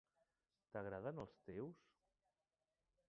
[0.75, 1.85] T'agraden els teus.?